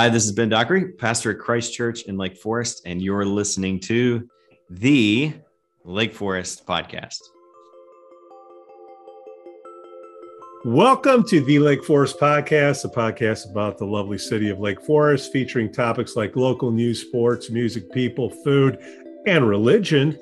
[0.00, 3.78] Hi, this is Ben Dockery, pastor at Christ Church in Lake Forest, and you're listening
[3.80, 4.26] to
[4.70, 5.34] the
[5.84, 7.18] Lake Forest podcast.
[10.64, 15.34] Welcome to the Lake Forest Podcast, a podcast about the lovely city of Lake Forest,
[15.34, 18.78] featuring topics like local news, sports, music, people, food,
[19.26, 20.18] and religion.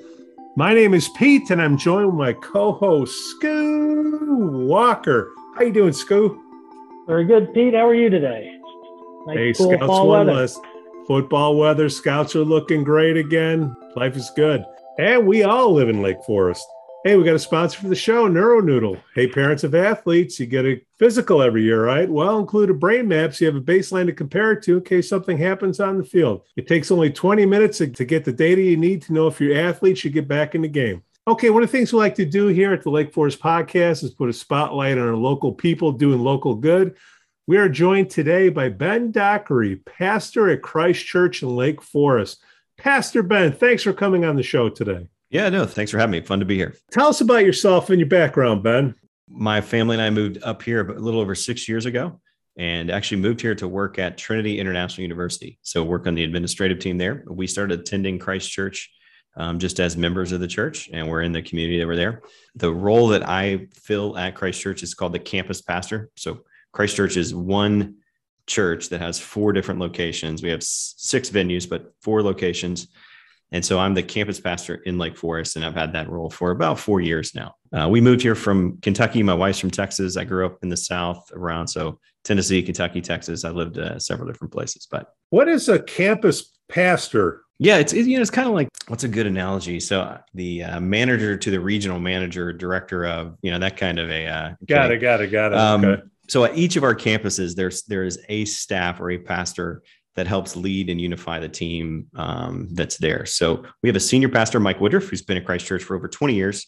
[0.57, 5.31] My name is Pete, and I'm joined with my co-host Scoo Walker.
[5.55, 6.37] How you doing, Scoo?
[7.07, 7.73] Very good, Pete.
[7.73, 8.58] How are you today?
[9.27, 10.57] Hey, cool Scouts winless.
[11.07, 11.89] Football weather.
[11.89, 13.75] Scouts are looking great again.
[13.95, 14.63] Life is good.
[14.97, 16.65] And we all live in Lake Forest.
[17.05, 19.01] Hey, we got a sponsor for the show, NeuroNoodle.
[19.15, 22.09] Hey, parents of athletes, you get a physical every year, right?
[22.09, 24.83] Well, include a brain map so you have a baseline to compare it to in
[24.83, 26.41] case something happens on the field.
[26.57, 29.39] It takes only 20 minutes to, to get the data you need to know if
[29.39, 31.01] your athlete should get back in the game.
[31.25, 34.03] Okay, one of the things we like to do here at the Lake Forest Podcast
[34.03, 36.97] is put a spotlight on our local people doing local good.
[37.49, 42.43] We are joined today by Ben Dockery, pastor at Christ Church in Lake Forest.
[42.77, 45.07] Pastor Ben, thanks for coming on the show today.
[45.31, 46.21] Yeah, no, thanks for having me.
[46.21, 46.75] Fun to be here.
[46.91, 48.93] Tell us about yourself and your background, Ben.
[49.27, 52.21] My family and I moved up here a little over six years ago
[52.55, 55.57] and actually moved here to work at Trinity International University.
[55.63, 57.23] So, work on the administrative team there.
[57.27, 58.91] We started attending Christ Church
[59.37, 62.21] um, just as members of the church, and we're in the community that we're there.
[62.53, 66.11] The role that I fill at Christ Church is called the campus pastor.
[66.15, 67.95] So, Christ Church is one
[68.49, 70.43] church that has four different locations.
[70.43, 72.87] We have six venues, but four locations.
[73.51, 76.51] And so I'm the campus pastor in Lake Forest, and I've had that role for
[76.51, 77.55] about four years now.
[77.73, 79.23] Uh, we moved here from Kentucky.
[79.23, 80.17] My wife's from Texas.
[80.17, 83.45] I grew up in the South around so Tennessee, Kentucky, Texas.
[83.45, 84.87] I lived uh, several different places.
[84.89, 87.41] But what is a campus pastor?
[87.57, 89.79] Yeah, it's you know it's kind of like what's a good analogy?
[89.79, 93.99] So uh, the uh, manager to the regional manager, director of you know that kind
[93.99, 95.57] of a uh, got it, got it, got it.
[95.57, 99.17] Um, okay so at each of our campuses, there's there is a staff or a
[99.17, 99.83] pastor
[100.15, 103.25] that helps lead and unify the team um, that's there.
[103.25, 106.07] So we have a senior pastor, Mike Woodruff, who's been at Christ Church for over
[106.07, 106.67] 20 years,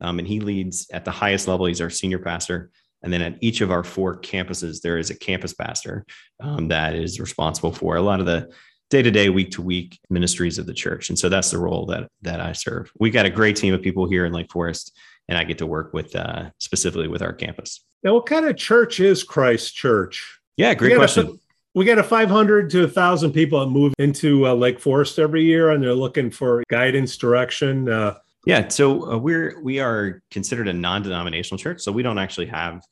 [0.00, 1.66] um, and he leads at the highest level.
[1.66, 2.70] He's our senior pastor.
[3.02, 6.04] And then at each of our four campuses, there is a campus pastor
[6.40, 8.50] um, that is responsible for a lot of the
[8.90, 12.90] day-to-day week-to-week ministries of the church and so that's the role that that i serve
[12.98, 15.66] we got a great team of people here in lake forest and i get to
[15.66, 20.40] work with uh, specifically with our campus now, what kind of church is Christ Church?
[20.56, 21.26] Yeah, great we question.
[21.26, 21.32] A,
[21.74, 25.70] we get a 500 to 1,000 people that move into uh, Lake Forest every year,
[25.70, 27.88] and they're looking for guidance, direction.
[27.88, 28.16] Uh,
[28.46, 32.82] yeah, so uh, we're we are considered a non-denominational church, so we don't actually have,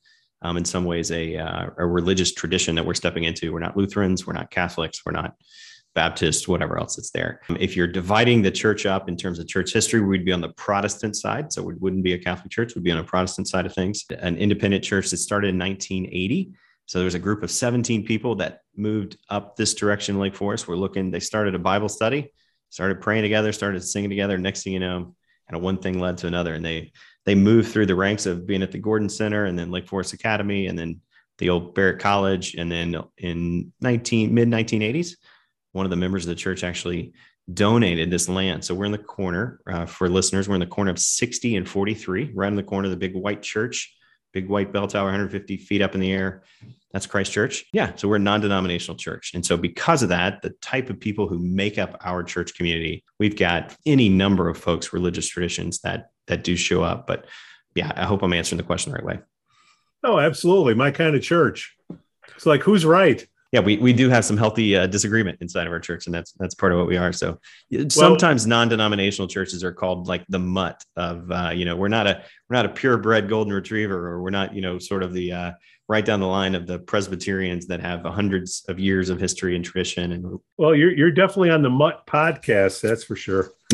[0.42, 3.52] um, in some ways, a uh, a religious tradition that we're stepping into.
[3.52, 5.36] We're not Lutherans, we're not Catholics, we're not
[5.94, 7.40] Baptist, whatever else it's there.
[7.48, 10.40] Um, if you're dividing the church up in terms of church history, we'd be on
[10.40, 11.52] the Protestant side.
[11.52, 14.04] So we wouldn't be a Catholic church, we'd be on a Protestant side of things.
[14.10, 16.52] An independent church that started in 1980.
[16.86, 20.68] So there's a group of 17 people that moved up this direction Lake Forest.
[20.68, 22.32] We're looking, they started a Bible study,
[22.70, 24.38] started praying together, started singing together.
[24.38, 25.14] Next thing you know,
[25.48, 26.54] kind of one thing led to another.
[26.54, 26.92] And they
[27.24, 30.14] they moved through the ranks of being at the Gorton Center and then Lake Forest
[30.14, 31.00] Academy and then
[31.36, 32.54] the old Barat College.
[32.54, 35.16] And then in 19 mid 1980s,
[35.72, 37.12] one of the members of the church actually
[37.52, 38.64] donated this land.
[38.64, 40.48] So we're in the corner uh, for listeners.
[40.48, 43.14] We're in the corner of 60 and 43, right in the corner of the big
[43.14, 43.94] white church,
[44.32, 46.42] big white bell tower, 150 feet up in the air.
[46.92, 47.66] That's Christ Church.
[47.72, 47.94] Yeah.
[47.96, 49.32] So we're a non denominational church.
[49.34, 53.04] And so, because of that, the type of people who make up our church community,
[53.18, 57.06] we've got any number of folks, religious traditions that that do show up.
[57.06, 57.26] But
[57.74, 59.20] yeah, I hope I'm answering the question the right way.
[60.02, 60.74] Oh, absolutely.
[60.74, 61.76] My kind of church.
[62.34, 63.26] It's like, who's right?
[63.52, 66.32] Yeah, we, we do have some healthy uh, disagreement inside of our church, and that's
[66.32, 67.12] that's part of what we are.
[67.12, 67.38] So
[67.88, 72.22] sometimes non-denominational churches are called like the mutt of uh, you know we're not a
[72.48, 75.52] we're not a purebred golden retriever, or we're not you know sort of the uh,
[75.88, 79.64] right down the line of the Presbyterians that have hundreds of years of history and
[79.64, 80.12] tradition.
[80.12, 83.52] And well, you're you're definitely on the mutt podcast, that's for sure.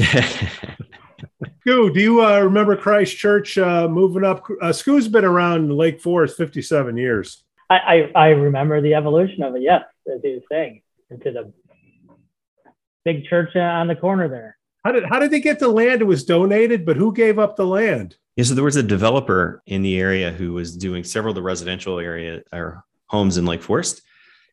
[1.66, 4.44] Scoo, do you uh, remember Christ Church uh, moving up?
[4.60, 7.43] Uh, Scoo's been around Lake Forest 57 years.
[7.70, 9.62] I, I, I remember the evolution of it.
[9.62, 11.52] Yes, as he was saying, into the
[13.04, 14.56] big church on the corner there.
[14.84, 16.02] How did how did they get the land?
[16.02, 18.16] It was donated, but who gave up the land?
[18.36, 21.42] Yeah, so there was a developer in the area who was doing several of the
[21.42, 24.02] residential area or homes in Lake Forest,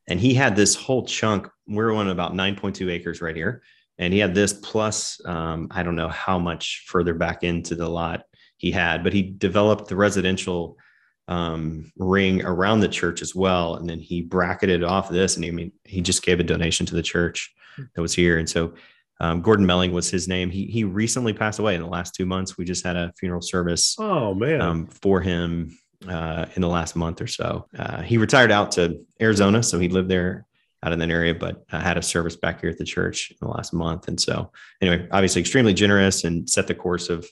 [0.08, 1.50] and he had this whole chunk.
[1.68, 3.62] We're on about 9.2 acres right here,
[3.98, 7.90] and he had this plus um, I don't know how much further back into the
[7.90, 8.24] lot
[8.58, 10.78] he had, but he developed the residential
[11.28, 13.76] um, ring around the church as well.
[13.76, 16.86] And then he bracketed off this, and he I mean he just gave a donation
[16.88, 17.54] to the church
[17.96, 18.38] that was here.
[18.38, 18.74] And so
[19.20, 20.50] um, Gordon Melling was his name.
[20.50, 22.58] He he recently passed away in the last two months.
[22.58, 23.96] We just had a funeral service.
[24.00, 25.78] Oh man, um, for him
[26.08, 27.68] uh, in the last month or so.
[27.78, 30.46] Uh, he retired out to Arizona, so he lived there
[30.84, 33.38] out in that area, but I had a service back here at the church in
[33.40, 34.08] the last month.
[34.08, 34.52] And so,
[34.82, 37.28] anyway, obviously, extremely generous and set the course of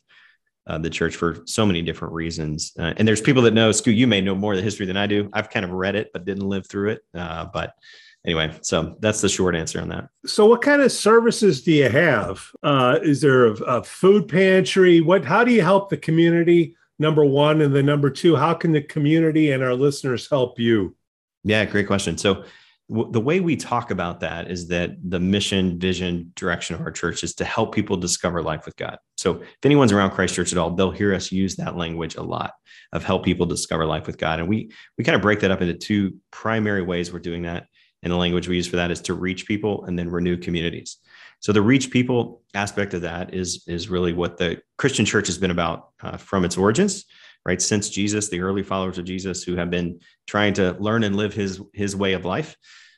[0.69, 2.71] uh, the church for so many different reasons.
[2.77, 4.98] Uh, and there's people that know, Scoot, you may know more of the history than
[4.98, 5.30] I do.
[5.33, 7.01] I've kind of read it, but didn't live through it.
[7.13, 7.74] Uh, but
[8.24, 10.10] anyway, so that's the short answer on that.
[10.25, 12.45] So, what kind of services do you have?
[12.62, 15.01] Uh, is there a, a food pantry?
[15.01, 15.25] What?
[15.25, 16.75] How do you help the community?
[17.01, 20.98] Number one, and then number two, how can the community and our listeners help you?
[21.45, 22.18] Yeah, great question.
[22.18, 22.44] So,
[22.89, 27.24] the way we talk about that is that the mission, vision, direction of our church
[27.24, 28.97] is to help people discover life with God.
[29.15, 32.24] So, if anyone's around Christ Church at all, they'll hear us use that language a
[32.24, 32.53] lot
[32.91, 34.39] of help people discover life with God.
[34.39, 37.68] And we we kind of break that up into two primary ways we're doing that.
[38.01, 40.97] And the language we use for that is to reach people and then renew communities.
[41.42, 45.38] So the reach people aspect of that is is really what the Christian church has
[45.38, 47.06] been about uh, from its origins,
[47.45, 47.62] right?
[47.62, 51.33] Since Jesus, the early followers of Jesus who have been trying to learn and live
[51.33, 52.56] his his way of life.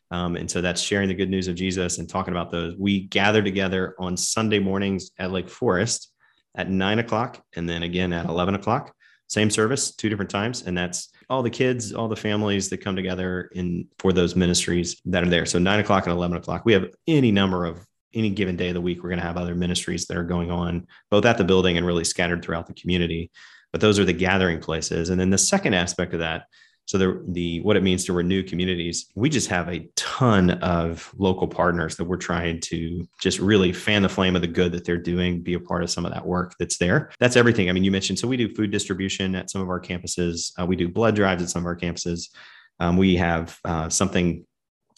[0.09, 2.75] Um, and so that's sharing the good news of Jesus and talking about those.
[2.77, 6.11] We gather together on Sunday mornings at Lake Forest
[6.55, 8.93] at nine o'clock and then again at 11 o'clock
[9.27, 12.95] same service two different times and that's all the kids all the families that come
[12.95, 16.73] together in for those ministries that are there so 9 o'clock and 11 o'clock we
[16.73, 19.55] have any number of any given day of the week we're going to have other
[19.55, 23.31] ministries that are going on both at the building and really scattered throughout the community
[23.71, 26.43] but those are the gathering places and then the second aspect of that
[26.91, 31.13] so the the what it means to renew communities, we just have a ton of
[31.17, 34.83] local partners that we're trying to just really fan the flame of the good that
[34.83, 37.11] they're doing, be a part of some of that work that's there.
[37.17, 37.69] That's everything.
[37.69, 40.51] I mean, you mentioned so we do food distribution at some of our campuses.
[40.59, 42.29] Uh, we do blood drives at some of our campuses.
[42.81, 44.45] Um, we have uh, something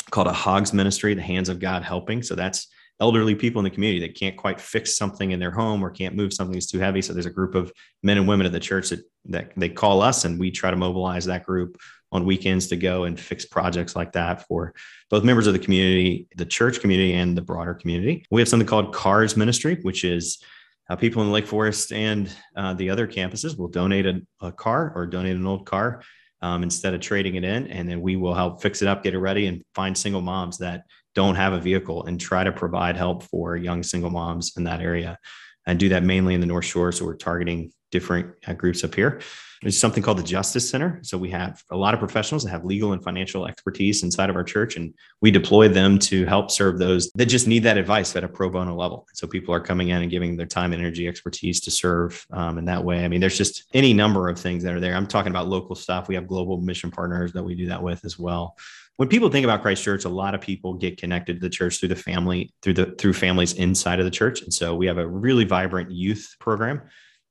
[0.09, 2.23] called a Hogs Ministry, the Hands of God Helping.
[2.23, 5.83] So that's elderly people in the community that can't quite fix something in their home
[5.83, 7.01] or can't move something that's too heavy.
[7.01, 10.01] So there's a group of men and women of the church that, that they call
[10.01, 11.77] us and we try to mobilize that group
[12.11, 14.73] on weekends to go and fix projects like that for
[15.09, 18.23] both members of the community, the church community, and the broader community.
[18.29, 20.41] We have something called Cars Ministry, which is
[20.89, 24.91] uh, people in Lake Forest and uh, the other campuses will donate a, a, car
[24.95, 26.03] or donate an old car
[26.41, 27.67] um, instead of trading it in.
[27.67, 30.59] And then we will help fix it up, get it ready, and find single moms
[30.59, 30.83] that
[31.15, 34.81] don't have a vehicle and try to provide help for young single moms in that
[34.81, 35.17] area
[35.65, 36.91] and do that mainly in the North Shore.
[36.91, 39.21] So we're targeting different uh, groups up here.
[39.61, 40.99] There's something called the Justice Center.
[41.03, 44.35] So we have a lot of professionals that have legal and financial expertise inside of
[44.35, 48.13] our church, and we deploy them to help serve those that just need that advice
[48.17, 49.07] at a pro bono level.
[49.13, 52.57] So people are coming in and giving their time and energy expertise to serve um,
[52.57, 53.05] in that way.
[53.05, 54.95] I mean, there's just any number of things that are there.
[54.95, 56.09] I'm talking about local stuff.
[56.09, 58.57] We have global mission partners that we do that with as well
[58.97, 61.79] when people think about Christ Church, a lot of people get connected to the church
[61.79, 64.41] through the family, through the through families inside of the church.
[64.41, 66.81] And so we have a really vibrant youth program.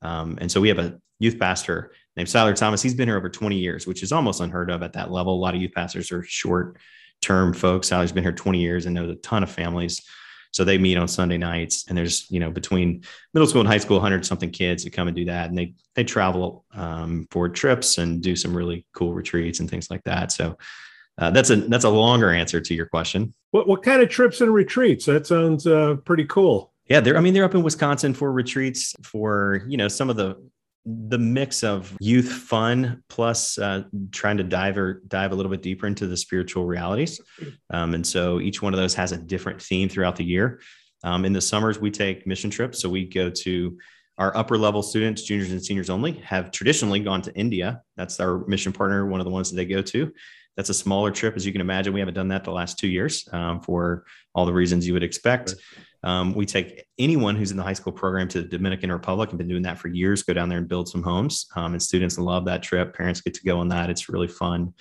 [0.02, 2.82] Um, and so we have a youth pastor named Siler Thomas.
[2.82, 5.34] He's been here over 20 years, which is almost unheard of at that level.
[5.34, 6.78] A lot of youth pastors are short
[7.20, 7.90] term folks.
[7.90, 10.02] Siler's been here 20 years and knows a ton of families.
[10.50, 13.78] So they meet on Sunday nights, and there's you know between middle school and high
[13.78, 17.48] school, hundred something kids that come and do that, and they they travel um, for
[17.48, 20.30] trips and do some really cool retreats and things like that.
[20.30, 20.58] So
[21.22, 23.32] uh, that's a that's a longer answer to your question.
[23.52, 25.06] What what kind of trips and retreats?
[25.06, 26.72] That sounds uh, pretty cool.
[26.88, 30.16] Yeah, they're I mean they're up in Wisconsin for retreats for you know some of
[30.16, 30.36] the
[30.84, 35.62] the mix of youth fun plus uh, trying to dive or dive a little bit
[35.62, 37.20] deeper into the spiritual realities.
[37.70, 40.60] Um, and so each one of those has a different theme throughout the year.
[41.04, 42.82] Um, in the summers, we take mission trips.
[42.82, 43.78] So we go to
[44.18, 47.82] our upper level students, juniors and seniors only, have traditionally gone to India.
[47.96, 50.12] That's our mission partner, one of the ones that they go to.
[50.56, 51.92] That's a smaller trip, as you can imagine.
[51.92, 54.04] We haven't done that the last two years um, for
[54.34, 55.54] all the reasons you would expect.
[56.04, 59.38] Um, we take anyone who's in the high school program to the Dominican Republic and
[59.38, 61.46] been doing that for years, go down there and build some homes.
[61.54, 62.96] Um, and students love that trip.
[62.96, 63.88] Parents get to go on that.
[63.90, 64.74] It's really fun.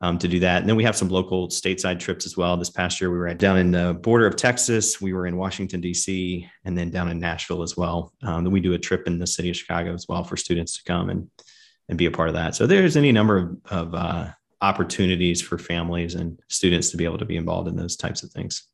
[0.00, 0.62] Um, to do that.
[0.62, 2.56] And then we have some local stateside trips as well.
[2.56, 5.00] This past year, we were down in the border of Texas.
[5.00, 8.12] We were in Washington, D.C., and then down in Nashville as well.
[8.24, 10.76] Um, then we do a trip in the city of Chicago as well for students
[10.78, 11.30] to come and,
[11.88, 12.56] and be a part of that.
[12.56, 14.30] So there's any number of, of uh,
[14.62, 18.30] opportunities for families and students to be able to be involved in those types of
[18.30, 18.68] things.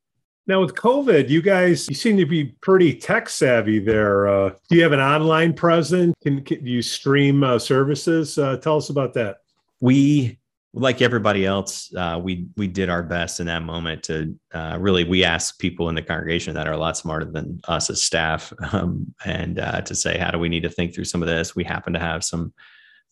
[0.47, 4.29] Now, with COVID, you guys, you seem to be pretty tech savvy there.
[4.29, 6.15] Uh, do you have an online presence?
[6.23, 8.39] Can, can you stream uh, services?
[8.39, 9.39] Uh, tell us about that.
[9.81, 10.39] We,
[10.73, 15.05] like everybody else, uh, we we did our best in that moment to uh, really.
[15.05, 18.53] We asked people in the congregation that are a lot smarter than us as staff,
[18.73, 21.55] um, and uh, to say, how do we need to think through some of this?
[21.55, 22.53] We happen to have some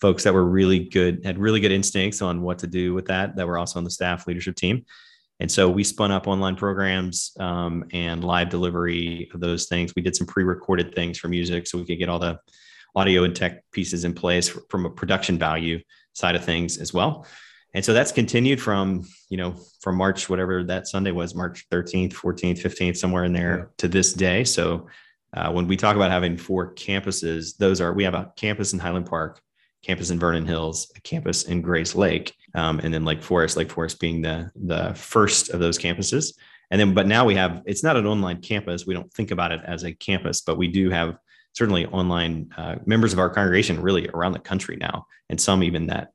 [0.01, 3.37] folks that were really good, had really good instincts on what to do with that,
[3.37, 4.85] that were also on the staff leadership team.
[5.41, 9.95] And so we spun up online programs um, and live delivery of those things.
[9.95, 12.39] We did some pre recorded things for music so we could get all the
[12.95, 15.81] audio and tech pieces in place from a production value
[16.15, 17.27] side of things as well.
[17.75, 22.15] and so that's continued from you know from march whatever that sunday was march 13th
[22.15, 23.65] 14th 15th somewhere in there yeah.
[23.77, 24.87] to this day so
[25.37, 28.79] uh, when we talk about having four campuses those are we have a campus in
[28.79, 29.41] highland park
[29.87, 34.01] campus in vernon hills a campus in grayslake um, and then lake forest lake forest
[34.01, 36.35] being the the first of those campuses.
[36.71, 38.87] And then but now we have it's not an online campus.
[38.87, 41.17] We don't think about it as a campus but we do have
[41.53, 45.87] certainly online uh, members of our congregation really around the country now and some even
[45.87, 46.11] that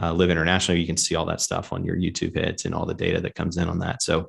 [0.00, 2.86] uh, live internationally, you can see all that stuff on your YouTube hits and all
[2.86, 4.02] the data that comes in on that.
[4.02, 4.28] So,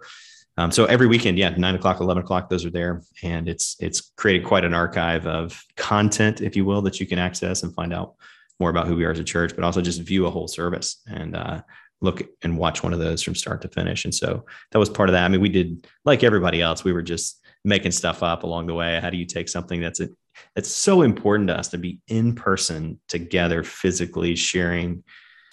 [0.58, 4.12] um, so every weekend, yeah, nine o'clock, eleven o'clock, those are there, and it's it's
[4.18, 7.92] created quite an archive of content, if you will, that you can access and find
[7.92, 8.16] out
[8.64, 11.02] more about who we are as a church, but also just view a whole service
[11.06, 11.62] and uh,
[12.00, 14.06] look and watch one of those from start to finish.
[14.06, 15.26] And so that was part of that.
[15.26, 18.74] I mean, we did like everybody else, we were just making stuff up along the
[18.74, 18.98] way.
[19.02, 20.08] How do you take something that's a,
[20.56, 25.04] that's so important to us to be in person together, physically sharing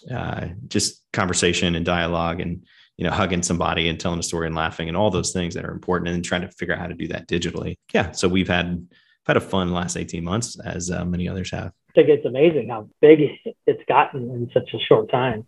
[0.09, 2.65] uh, just conversation and dialogue and
[2.97, 5.65] you know hugging somebody and telling a story and laughing and all those things that
[5.65, 8.49] are important and trying to figure out how to do that digitally yeah so we've
[8.49, 8.87] had
[9.27, 12.89] had a fun last 18 months as uh, many others have think it's amazing how
[13.01, 13.21] big
[13.67, 15.47] it's gotten in such a short time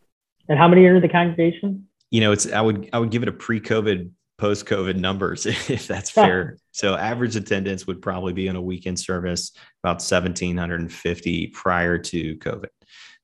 [0.49, 3.23] and how many are in the congregation you know it's i would i would give
[3.23, 8.57] it a pre-covid post-covid numbers if that's fair so average attendance would probably be on
[8.57, 12.69] a weekend service about 1750 prior to covid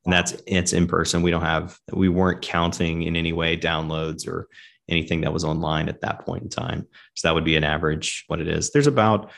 [0.09, 1.21] and that's it's in person.
[1.21, 4.49] We don't have we weren't counting in any way downloads or
[4.89, 6.87] anything that was online at that point in time.
[7.15, 8.71] So that would be an average what it is.
[8.71, 9.31] There's about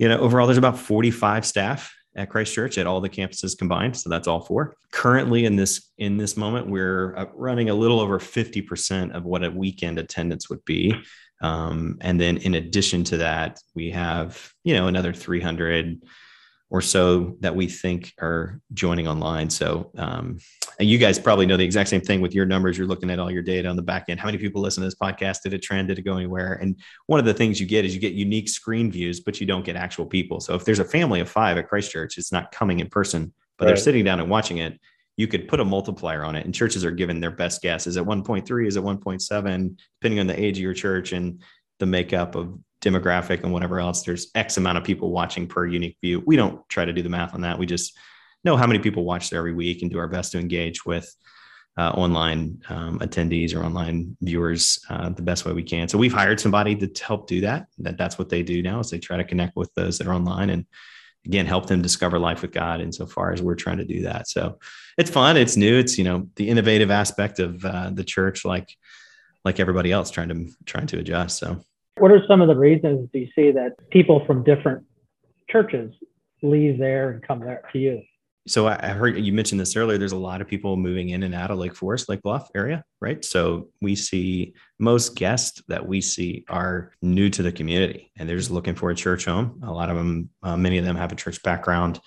[0.00, 3.96] you know overall there's about 45 staff at Christ Church at all the campuses combined.
[3.96, 4.76] So that's all four.
[4.90, 9.44] Currently in this in this moment, we're uh, running a little over 50% of what
[9.44, 10.94] a weekend attendance would be.
[11.40, 16.02] Um, and then in addition to that, we have, you know, another 300
[16.72, 19.50] or so that we think are joining online.
[19.50, 20.38] So, um,
[20.80, 22.78] and you guys probably know the exact same thing with your numbers.
[22.78, 24.18] You're looking at all your data on the back end.
[24.18, 25.42] How many people listen to this podcast?
[25.42, 25.88] Did it trend?
[25.88, 26.54] Did it go anywhere?
[26.54, 29.46] And one of the things you get is you get unique screen views, but you
[29.46, 30.40] don't get actual people.
[30.40, 33.34] So, if there's a family of five at Christ Church, it's not coming in person,
[33.58, 33.68] but right.
[33.68, 34.80] they're sitting down and watching it.
[35.18, 37.86] You could put a multiplier on it, and churches are given their best guess.
[37.86, 38.66] Is it 1.3?
[38.66, 39.76] Is it 1.7?
[40.00, 41.42] Depending on the age of your church and
[41.80, 45.96] the makeup of demographic and whatever else, there's X amount of people watching per unique
[46.02, 46.22] view.
[46.26, 47.58] We don't try to do the math on that.
[47.58, 47.96] We just
[48.44, 51.14] know how many people watch there every week and do our best to engage with
[51.78, 55.88] uh, online um, attendees or online viewers uh, the best way we can.
[55.88, 57.66] So we've hired somebody to help do that.
[57.78, 60.12] That that's what they do now is they try to connect with those that are
[60.12, 60.66] online and
[61.24, 62.80] again help them discover life with God.
[62.80, 64.58] Insofar as we're trying to do that, so
[64.98, 65.36] it's fun.
[65.36, 65.78] It's new.
[65.78, 68.68] It's you know the innovative aspect of uh, the church, like
[69.44, 71.38] like everybody else, trying to trying to adjust.
[71.38, 71.64] So
[71.98, 74.84] what are some of the reasons do you see that people from different
[75.50, 75.92] churches
[76.42, 78.02] leave there and come there to you?
[78.48, 79.98] So I heard you mentioned this earlier.
[79.98, 82.82] There's a lot of people moving in and out of Lake Forest, Lake Bluff area,
[83.00, 83.24] right?
[83.24, 88.36] So we see most guests that we see are new to the community and they're
[88.36, 89.60] just looking for a church home.
[89.62, 92.00] A lot of them, uh, many of them have a church background.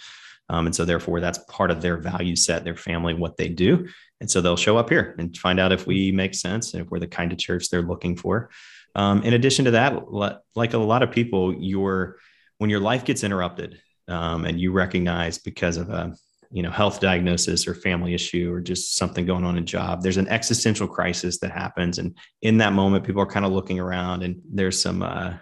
[0.49, 3.87] Um, and so therefore that's part of their value set, their family, what they do.
[4.19, 6.91] And so they'll show up here and find out if we make sense and if
[6.91, 8.49] we're the kind of church they're looking for.
[8.95, 10.11] Um, in addition to that,
[10.55, 12.17] like a lot of people, your
[12.57, 16.15] when your life gets interrupted um, and you recognize because of a
[16.51, 20.17] you know health diagnosis or family issue or just something going on in job, there's
[20.17, 24.23] an existential crisis that happens, and in that moment, people are kind of looking around,
[24.23, 25.33] and there's some uh,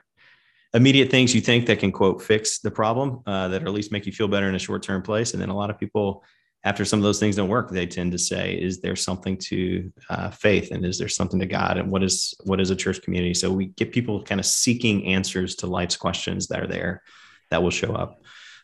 [0.74, 4.08] immediate things you think that can quote fix the problem uh, that at least make
[4.08, 6.24] you feel better in a short term place, and then a lot of people
[6.64, 9.92] after some of those things don't work, they tend to say, "Is there something to
[10.10, 13.02] uh, faith, and is there something to God, and what is what is a church
[13.02, 17.04] community?" So we get people kind of seeking answers to life's questions that are there,
[17.50, 18.22] that will show up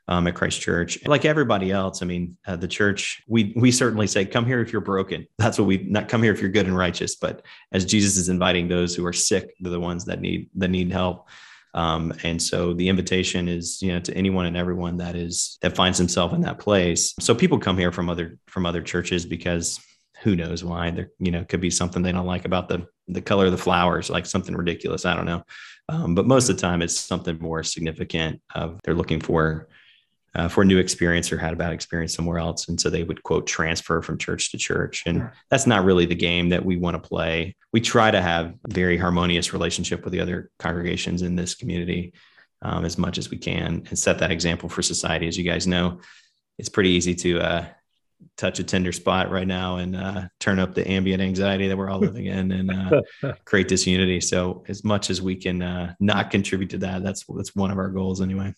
[0.09, 0.97] um, at Christ Church.
[1.05, 4.73] Like everybody else, I mean, uh, the church we we certainly say, "Come here if
[4.73, 7.15] you're broken." That's what we not come here if you're good and righteous.
[7.15, 10.69] But as Jesus is inviting those who are sick, they're the ones that need that
[10.69, 11.27] need help.
[11.73, 15.75] Um, and so the invitation is, you know, to anyone and everyone that is that
[15.75, 17.13] finds himself in that place.
[17.19, 19.79] So people come here from other from other churches because
[20.21, 23.21] who knows why there, you know, could be something they don't like about the the
[23.21, 25.05] color of the flowers, like something ridiculous.
[25.05, 25.43] I don't know.
[25.87, 28.41] Um, but most of the time, it's something more significant.
[28.53, 29.69] Of they're looking for
[30.35, 32.67] uh, for a new experience or had a bad experience somewhere else.
[32.67, 35.03] And so they would quote transfer from church to church.
[35.05, 37.55] And that's not really the game that we want to play.
[37.73, 42.13] We try to have very harmonious relationship with the other congregations in this community
[42.61, 45.27] um, as much as we can and set that example for society.
[45.27, 46.01] As you guys know,
[46.57, 47.65] it's pretty easy to uh,
[48.37, 51.89] touch a tender spot right now and uh, turn up the ambient anxiety that we're
[51.89, 54.19] all living in and uh, create disunity.
[54.19, 57.77] So as much as we can uh, not contribute to that, that's that's one of
[57.77, 58.53] our goals anyway.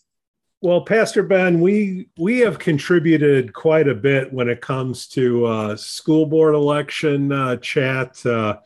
[0.63, 5.75] Well, Pastor Ben, we we have contributed quite a bit when it comes to uh,
[5.75, 8.23] school board election uh, chat.
[8.23, 8.57] Uh,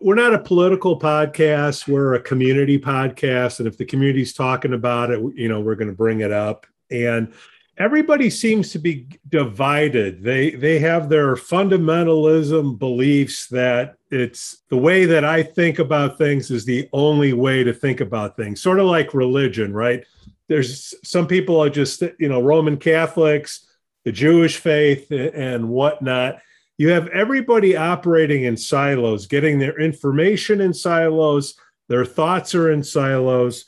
[0.00, 5.10] we're not a political podcast; we're a community podcast, and if the community's talking about
[5.10, 6.66] it, you know, we're going to bring it up.
[6.90, 7.34] And
[7.76, 10.22] everybody seems to be divided.
[10.22, 16.50] They they have their fundamentalism beliefs that it's the way that I think about things
[16.50, 18.62] is the only way to think about things.
[18.62, 20.06] Sort of like religion, right?
[20.52, 23.66] There's some people are just you know Roman Catholics,
[24.04, 26.40] the Jewish faith, and whatnot.
[26.78, 31.54] You have everybody operating in silos, getting their information in silos.
[31.88, 33.64] Their thoughts are in silos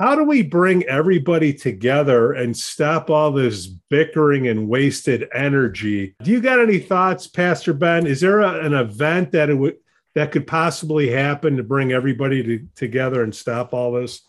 [0.00, 6.14] how do we bring everybody together and stop all this bickering and wasted energy?
[6.22, 8.06] Do you got any thoughts, Pastor Ben?
[8.06, 9.76] Is there a, an event that it would
[10.14, 14.22] that could possibly happen to bring everybody to, together and stop all this?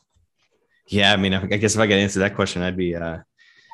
[0.88, 3.20] Yeah, I mean, I guess if I could answer that question, I'd be uh,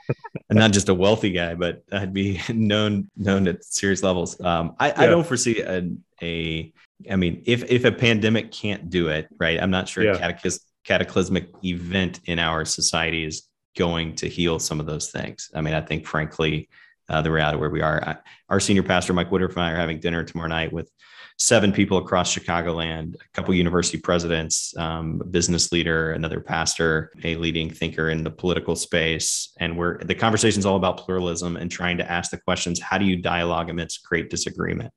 [0.52, 4.40] not just a wealthy guy, but I'd be known known at serious levels.
[4.42, 5.02] Um, I, yeah.
[5.02, 5.90] I, don't foresee a,
[6.22, 6.74] a
[7.10, 9.62] I mean, if if a pandemic can't do it, right?
[9.62, 10.38] I'm not sure yeah.
[10.84, 13.48] cataclysmic event in our society is
[13.78, 15.52] going to heal some of those things.
[15.54, 16.68] I mean, I think, frankly,
[17.10, 18.18] uh, the reality where we are, I,
[18.50, 20.92] our senior pastor, Mike Woodruff, and I are having dinner tomorrow night with
[21.38, 27.36] seven people across Chicagoland, a couple university presidents, um, a business leader, another pastor, a
[27.36, 29.54] leading thinker in the political space.
[29.60, 32.98] And we're the conversation is all about pluralism and trying to ask the questions how
[32.98, 34.92] do you dialogue amidst great disagreement?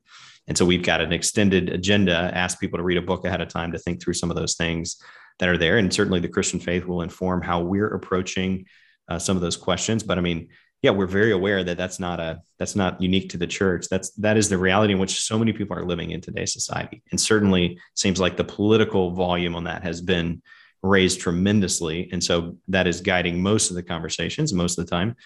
[0.48, 3.48] And so we've got an extended agenda, ask people to read a book ahead of
[3.48, 4.96] time to think through some of those things
[5.38, 5.76] that are there.
[5.76, 8.64] And certainly the Christian faith will inform how we're approaching
[9.08, 10.02] uh, some of those questions.
[10.02, 10.48] But I mean,
[10.82, 13.86] yeah, we're very aware that that's not a that's not unique to the church.
[13.90, 17.02] That's that is the reality in which so many people are living in today's society.
[17.10, 20.42] And certainly seems like the political volume on that has been
[20.82, 22.08] raised tremendously.
[22.12, 25.16] And so that is guiding most of the conversations most of the time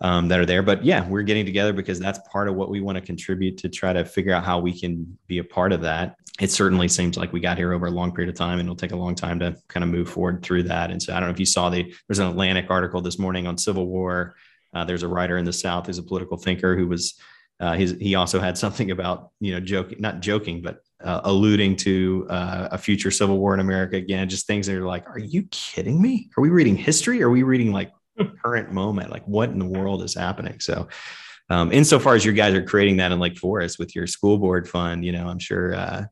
[0.00, 0.62] um, that are there.
[0.62, 3.68] But yeah, we're getting together because that's part of what we want to contribute to
[3.68, 6.16] try to figure out how we can be a part of that.
[6.40, 8.76] It certainly seems like we got here over a long period of time and it'll
[8.76, 10.90] take a long time to kind of move forward through that.
[10.90, 13.46] And so I don't know if you saw the, there's an Atlantic article this morning
[13.46, 14.36] on Civil War.
[14.74, 17.14] Uh, there's a writer in the South who's a political thinker who was,
[17.60, 22.26] uh, he also had something about, you know, joking, not joking, but uh, alluding to
[22.30, 25.44] uh, a future civil war in America again, just things that are like, are you
[25.50, 26.30] kidding me?
[26.36, 27.22] Are we reading history?
[27.22, 27.90] Are we reading like
[28.42, 30.88] current moment like what in the world is happening so
[31.50, 34.68] um, insofar as you guys are creating that in lake forest with your school board
[34.68, 36.04] fund you know i'm sure uh,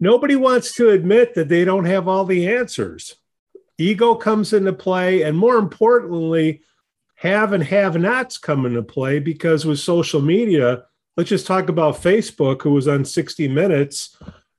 [0.00, 3.16] nobody wants to admit that they don't have all the answers
[3.78, 6.62] ego comes into play and more importantly
[7.24, 10.84] have and have nots come into play because with social media
[11.16, 14.16] let's just talk about facebook who was on 60 minutes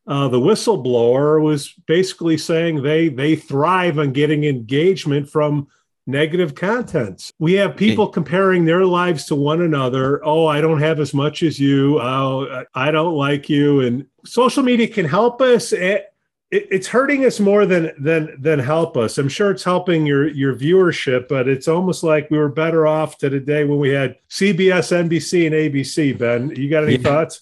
[0.07, 5.67] uh, the whistleblower was basically saying they they thrive on getting engagement from
[6.07, 7.31] negative contents.
[7.39, 10.23] We have people comparing their lives to one another.
[10.23, 11.99] Oh, I don't have as much as you.
[11.99, 13.81] Oh, I don't like you.
[13.81, 15.73] And social media can help us.
[15.73, 16.13] It,
[16.55, 19.17] it's hurting us more than than than help us.
[19.17, 23.17] I'm sure it's helping your your viewership, but it's almost like we were better off
[23.19, 26.17] to the day when we had CBS, NBC, and ABC.
[26.17, 26.99] Ben, you got any yeah.
[26.99, 27.41] thoughts?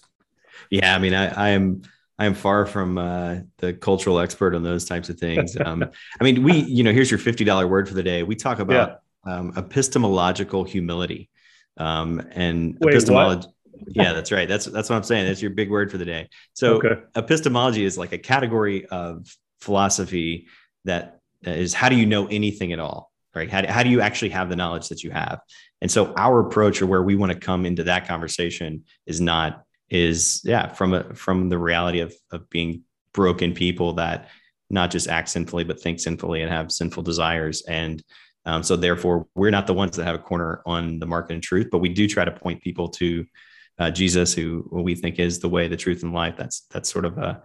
[0.70, 1.82] Yeah, I mean, I, I am
[2.18, 5.56] I am far from uh, the cultural expert on those types of things.
[5.64, 5.82] Um,
[6.20, 8.22] I mean, we, you know, here's your $50 word for the day.
[8.22, 9.34] We talk about yeah.
[9.34, 11.30] um, epistemological humility
[11.78, 13.48] um, and Wait, epistemology.
[13.88, 14.48] Yeah, that's right.
[14.48, 15.26] That's that's what I'm saying.
[15.26, 16.28] That's your big word for the day.
[16.54, 17.02] So okay.
[17.16, 19.26] epistemology is like a category of
[19.60, 20.46] philosophy
[20.84, 23.10] that is how do you know anything at all?
[23.34, 23.50] Right?
[23.50, 25.40] How do, how do you actually have the knowledge that you have?
[25.80, 29.64] And so our approach or where we want to come into that conversation is not
[29.90, 32.82] is yeah from a from the reality of of being
[33.12, 34.28] broken people that
[34.70, 38.02] not just act sinfully but think sinfully and have sinful desires and
[38.46, 41.42] um, so therefore we're not the ones that have a corner on the market and
[41.42, 43.26] truth but we do try to point people to
[43.78, 46.36] uh, jesus who we think is the way the truth and life.
[46.36, 47.42] That's that's sort of a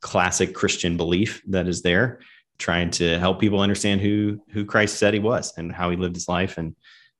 [0.00, 2.20] classic christian belief that is there
[2.58, 6.16] trying to help people understand who who christ said he was and how he lived
[6.16, 6.74] his life and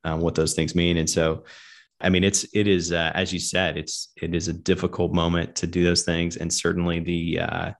[0.04, 0.96] um, what those things mean.
[0.96, 1.44] And so
[2.00, 5.54] I mean, it's it is uh, as you said, it's it is a difficult moment
[5.56, 7.72] to do those things, and certainly the uh,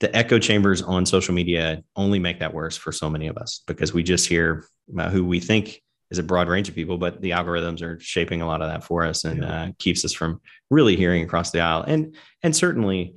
[0.00, 3.62] the echo chambers on social media only make that worse for so many of us
[3.68, 4.64] because we just hear
[5.10, 8.46] who we think is a broad range of people, but the algorithms are shaping a
[8.46, 9.62] lot of that for us and yeah.
[9.62, 10.40] uh, keeps us from
[10.70, 11.82] really hearing across the aisle.
[11.82, 13.16] And and certainly,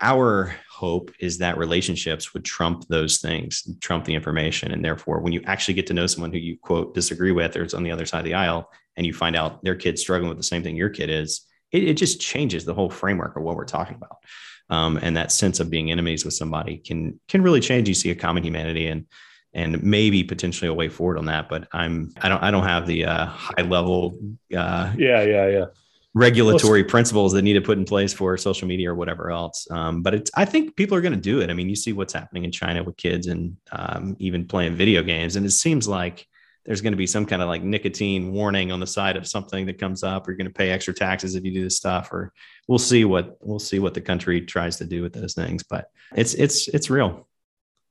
[0.00, 5.32] our hope is that relationships would trump those things, trump the information, and therefore, when
[5.32, 7.92] you actually get to know someone who you quote disagree with or is on the
[7.92, 10.62] other side of the aisle, and you find out their kid's struggling with the same
[10.62, 13.96] thing your kid is, it, it just changes the whole framework of what we're talking
[13.96, 14.16] about.
[14.70, 17.86] Um, and that sense of being enemies with somebody can can really change.
[17.86, 19.06] You see a common humanity, and
[19.54, 21.48] and maybe potentially a way forward on that.
[21.48, 24.18] But I'm I don't I don't have the uh, high level
[24.56, 25.64] uh, yeah yeah yeah
[26.14, 29.66] regulatory well, principles that need to put in place for social media or whatever else.
[29.70, 31.50] Um, but it's I think people are going to do it.
[31.50, 35.02] I mean, you see what's happening in China with kids and um, even playing video
[35.02, 36.26] games, and it seems like
[36.64, 39.66] there's going to be some kind of like nicotine warning on the side of something
[39.66, 40.26] that comes up.
[40.26, 42.32] Or you're going to pay extra taxes if you do this stuff, or
[42.68, 45.62] we'll see what we'll see what the country tries to do with those things.
[45.62, 47.26] But it's it's it's real.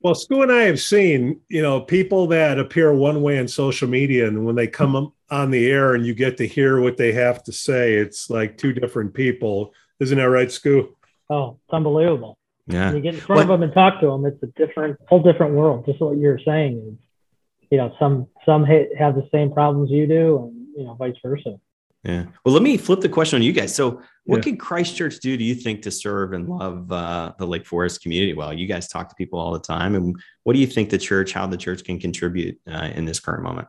[0.04, 3.88] Well, Stu and I have seen, you know, people that appear one way on social
[3.88, 7.14] media, and when they come on the air and you get to hear what they
[7.14, 9.74] have to say, it's like two different people.
[10.02, 10.90] Isn't that right, Scoo?
[11.30, 12.38] Oh, it's unbelievable.
[12.68, 12.88] Yeah.
[12.88, 13.44] When you get in front what?
[13.44, 15.86] of them and talk to them, it's a different, whole different world.
[15.86, 20.38] Just what you're saying is, you know, some some have the same problems you do,
[20.44, 21.60] and you know, vice versa.
[22.04, 22.26] Yeah.
[22.44, 23.74] Well, let me flip the question on you guys.
[23.74, 24.44] So, what yeah.
[24.44, 28.02] can Christ Church do, do you think, to serve and love uh, the Lake Forest
[28.02, 28.54] community well?
[28.54, 29.96] You guys talk to people all the time.
[29.96, 33.22] And what do you think the church, how the church can contribute uh, in this
[33.22, 33.68] current moment?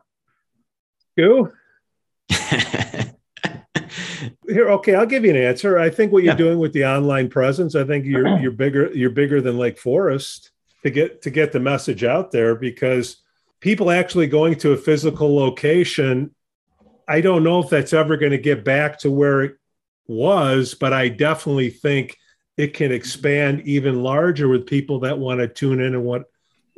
[1.17, 1.51] Go.
[4.47, 5.77] Here, okay, I'll give you an answer.
[5.79, 6.37] I think what you're yeah.
[6.37, 10.51] doing with the online presence, I think you're you're bigger you're bigger than Lake Forest
[10.83, 13.17] to get to get the message out there because
[13.59, 16.35] people actually going to a physical location
[17.07, 19.57] I don't know if that's ever going to get back to where it
[20.07, 22.17] was, but I definitely think
[22.57, 26.25] it can expand even larger with people that want to tune in and what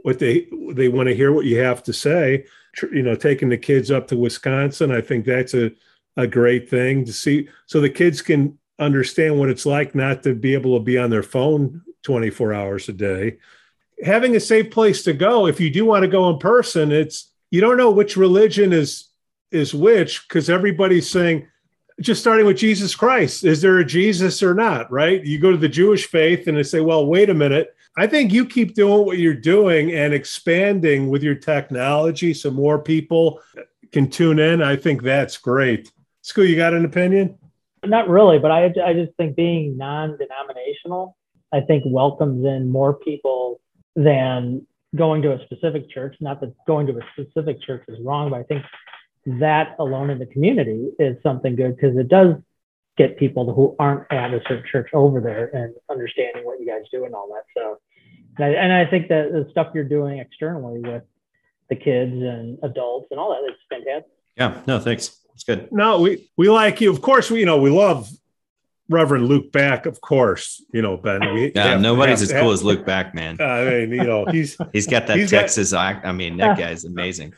[0.04, 2.46] what they they want to hear what you have to say.
[2.92, 5.72] You know, taking the kids up to Wisconsin, I think that's a
[6.16, 10.34] a great thing to see, so the kids can understand what it's like not to
[10.34, 13.38] be able to be on their phone 24 hours a day.
[14.04, 17.32] Having a safe place to go, if you do want to go in person, it's
[17.52, 19.07] you don't know which religion is
[19.52, 21.48] is which because everybody's saying
[22.00, 24.92] just starting with Jesus Christ, is there a Jesus or not?
[24.92, 25.24] Right?
[25.24, 27.74] You go to the Jewish faith and they say, well, wait a minute.
[27.98, 32.78] I think you keep doing what you're doing and expanding with your technology so more
[32.78, 33.42] people
[33.92, 34.62] can tune in.
[34.62, 35.92] I think that's great.
[36.24, 37.38] Scoo, you got an opinion?
[37.84, 41.18] Not really, but I, I just think being non denominational,
[41.54, 43.62] I think welcomes in more people
[43.96, 46.16] than going to a specific church.
[46.20, 48.64] Not that going to a specific church is wrong, but I think
[49.28, 52.36] that alone in the community is something good because it does
[52.98, 56.84] get people who aren't at a certain church over there and understanding what you guys
[56.92, 57.44] do and all that.
[57.56, 57.78] So,
[58.38, 61.04] and I, and I think that the stuff you're doing externally with
[61.70, 64.12] the kids and adults and all that is fantastic.
[64.38, 65.20] Yeah, no, thanks.
[65.34, 65.72] It's good.
[65.72, 66.90] No, we we like you.
[66.90, 68.10] Of course, we you know we love
[68.90, 70.64] Reverend Luke Back, of course.
[70.74, 71.34] You know, Ben.
[71.34, 73.38] We yeah, have, nobody's have, as cool have, as Luke Back, man.
[73.42, 75.74] I mean, you know, he's he's got that Texas.
[75.74, 77.34] Got, I mean, that guy's amazing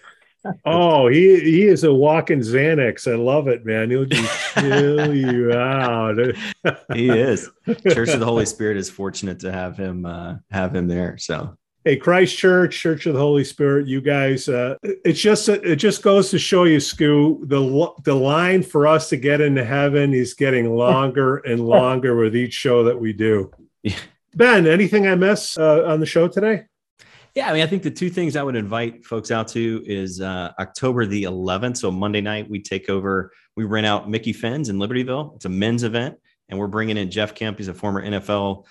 [0.66, 3.12] oh, he he is a walking Xanax.
[3.12, 3.90] I love it, man.
[3.90, 6.18] He'll just chill you out.
[6.94, 7.50] he is.
[7.66, 11.18] Church of the Holy Spirit is fortunate to have him uh, have him there.
[11.18, 15.78] So hey christ church church of the holy spirit you guys uh, it's just it
[15.78, 20.14] just goes to show you Scoo the the line for us to get into heaven
[20.14, 23.50] is getting longer and longer with each show that we do
[23.84, 23.96] yeah.
[24.36, 26.66] ben anything i miss uh, on the show today
[27.36, 30.22] yeah, I mean, I think the two things I would invite folks out to is
[30.22, 31.78] uh, October the 11th.
[31.78, 35.36] So Monday night, we take over, we rent out Mickey Finn's in Libertyville.
[35.36, 36.18] It's a men's event,
[36.50, 37.58] and we're bringing in Jeff Kemp.
[37.58, 38.66] He's a former NFL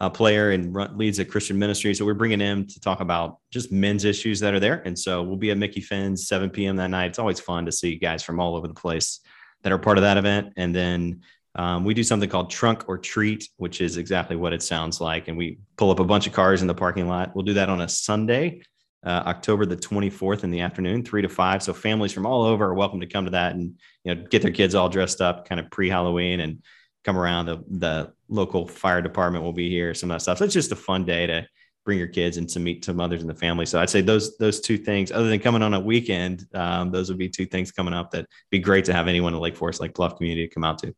[0.00, 1.94] uh, player and run, leads a Christian ministry.
[1.94, 4.82] So we're bringing him to talk about just men's issues that are there.
[4.84, 6.76] And so we'll be at Mickey Finn's 7 p.m.
[6.76, 7.06] that night.
[7.06, 9.20] It's always fun to see guys from all over the place
[9.62, 10.54] that are part of that event.
[10.56, 11.20] And then
[11.56, 15.28] um, we do something called trunk or treat, which is exactly what it sounds like.
[15.28, 17.34] And we pull up a bunch of cars in the parking lot.
[17.34, 18.62] We'll do that on a Sunday,
[19.04, 21.62] uh, October the 24th in the afternoon, three to five.
[21.62, 24.42] So families from all over are welcome to come to that and you know get
[24.42, 26.62] their kids all dressed up, kind of pre-Halloween, and
[27.04, 27.46] come around.
[27.46, 30.38] The the local fire department will be here, some of that stuff.
[30.38, 31.46] So it's just a fun day to
[31.84, 33.66] bring your kids and to meet some others in the family.
[33.66, 37.08] So I'd say those those two things, other than coming on a weekend, um, those
[37.08, 39.80] would be two things coming up that be great to have anyone in Lake Forest,
[39.80, 40.94] Lake Bluff community come out to.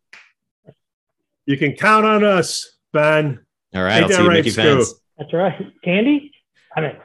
[1.46, 3.44] You can count on us, Ben.
[3.74, 4.94] All right, I'll see you, right, Mickey Finn's.
[5.18, 5.72] That's right.
[5.82, 6.32] Candy?
[6.76, 6.96] I mean.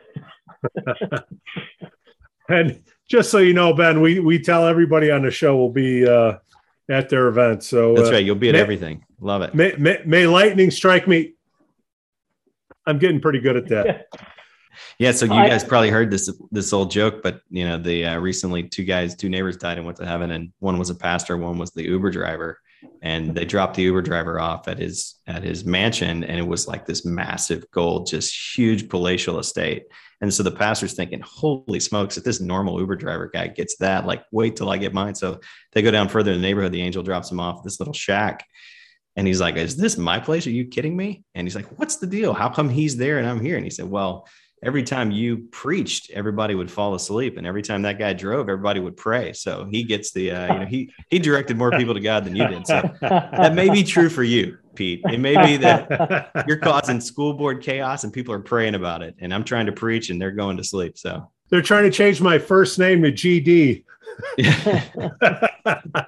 [2.49, 6.07] and just so you know, Ben, we we tell everybody on the show we'll be
[6.07, 6.37] uh,
[6.89, 7.63] at their event.
[7.63, 8.25] So that's uh, right.
[8.25, 9.05] You'll be at may, everything.
[9.19, 9.55] Love it.
[9.55, 11.33] May, may, may, lightning strike me.
[12.85, 14.07] I'm getting pretty good at that.
[14.99, 15.11] yeah.
[15.11, 18.63] So you guys probably heard this this old joke, but you know, the uh, recently
[18.63, 21.57] two guys, two neighbors died and went to heaven, and one was a pastor, one
[21.57, 22.59] was the Uber driver
[23.01, 26.67] and they dropped the Uber driver off at his at his mansion, and it was
[26.67, 29.83] like this massive gold, just huge palatial estate.
[30.21, 32.17] And so the pastor's thinking, "Holy smokes!
[32.17, 35.39] If this normal Uber driver guy gets that, like, wait till I get mine." So
[35.73, 36.71] they go down further in the neighborhood.
[36.71, 38.45] The angel drops him off this little shack,
[39.15, 40.47] and he's like, "Is this my place?
[40.47, 42.33] Are you kidding me?" And he's like, "What's the deal?
[42.33, 44.27] How come he's there and I'm here?" And he said, "Well."
[44.63, 48.79] Every time you preached, everybody would fall asleep, and every time that guy drove, everybody
[48.79, 49.33] would pray.
[49.33, 52.35] So he gets the, uh, you know, he he directed more people to God than
[52.35, 52.67] you did.
[52.67, 55.01] So that may be true for you, Pete.
[55.05, 59.15] It may be that you're causing school board chaos, and people are praying about it,
[59.19, 60.97] and I'm trying to preach, and they're going to sleep.
[60.97, 63.83] So they're trying to change my first name to GD.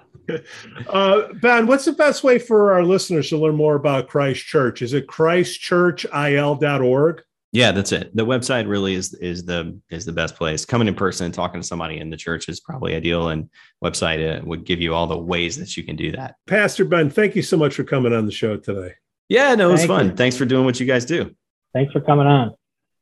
[0.89, 4.81] uh, ben, what's the best way for our listeners to learn more about Christ Church?
[4.81, 7.23] Is it christchurchil.org?
[7.51, 8.15] Yeah, that's it.
[8.15, 10.65] The website really is is the is the best place.
[10.65, 13.49] Coming in person and talking to somebody in the church is probably ideal, and
[13.83, 16.35] website uh, would give you all the ways that you can do that.
[16.45, 18.93] Pastor Ben, thank you so much for coming on the show today.
[19.29, 20.05] Yeah, no, it was Thank fun.
[20.09, 20.15] You.
[20.15, 21.35] Thanks for doing what you guys do.
[21.73, 22.53] Thanks for coming on.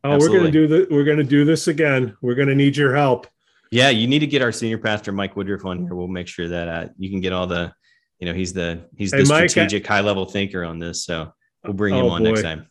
[0.03, 0.37] Oh, Absolutely.
[0.37, 2.15] we're gonna do the we're gonna do this again.
[2.21, 3.27] We're gonna need your help.
[3.71, 5.95] Yeah, you need to get our senior pastor Mike Woodruff on here.
[5.95, 7.73] We'll make sure that uh, you can get all the,
[8.19, 11.03] you know, he's the he's the hey, strategic Mike, high level thinker on this.
[11.03, 11.33] So
[11.65, 12.29] we'll bring oh, him on boy.
[12.29, 12.67] next time.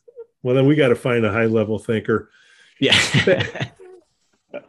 [0.47, 2.31] Well, then we got to find a high level thinker.
[2.79, 2.97] Yeah.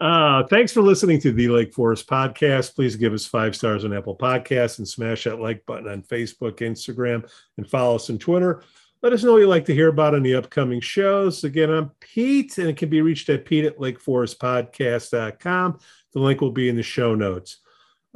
[0.00, 2.74] uh, thanks for listening to the Lake Forest podcast.
[2.74, 6.54] Please give us five stars on Apple Podcasts and smash that like button on Facebook,
[6.54, 8.64] Instagram, and follow us on Twitter.
[9.00, 11.44] Let us know what you'd like to hear about in the upcoming shows.
[11.44, 15.78] Again, I'm Pete, and it can be reached at pete at lakeforestpodcast.com.
[16.14, 17.58] The link will be in the show notes.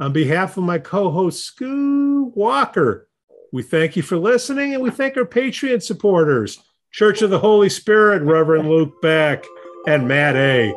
[0.01, 3.09] On behalf of my co host, Scoo Walker,
[3.53, 6.59] we thank you for listening and we thank our Patreon supporters
[6.93, 9.45] Church of the Holy Spirit, Reverend Luke Beck,
[9.87, 10.75] and Matt A.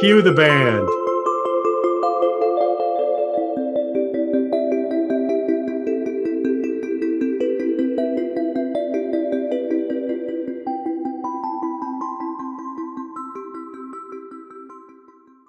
[0.00, 0.88] Cue the band.